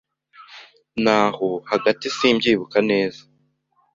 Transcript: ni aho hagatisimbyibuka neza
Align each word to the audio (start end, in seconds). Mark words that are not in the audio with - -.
ni 1.03 1.11
aho 1.19 1.49
hagatisimbyibuka 1.69 2.77
neza 2.89 3.21